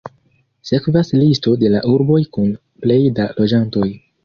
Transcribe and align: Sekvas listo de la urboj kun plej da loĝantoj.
Sekvas 0.69 1.11
listo 1.17 1.53
de 1.65 1.71
la 1.75 1.83
urboj 1.91 2.19
kun 2.39 2.51
plej 2.87 3.01
da 3.21 3.31
loĝantoj. 3.39 3.89